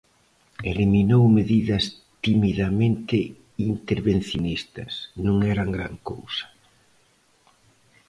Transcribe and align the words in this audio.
Eliminou 0.71 1.23
medidas 1.39 1.83
timidamente 2.25 3.19
intervencionistas, 3.73 4.91
non 5.25 5.35
eran 5.53 5.69
gran 5.77 5.93
cousa. 6.09 6.45